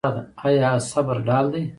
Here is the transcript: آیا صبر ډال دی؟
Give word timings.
آیا 0.45 0.71
صبر 0.89 1.17
ډال 1.27 1.45
دی؟ 1.53 1.63